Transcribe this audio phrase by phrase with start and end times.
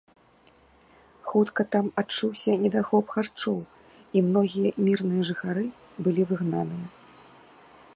[1.31, 3.59] Хутка там адчуўся недахоп харчоў,
[4.15, 5.65] і многія мірныя жыхары
[6.07, 6.87] былі выгнаныя.